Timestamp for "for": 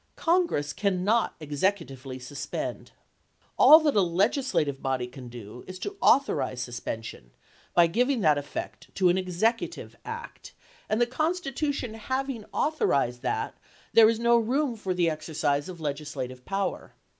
14.75-14.95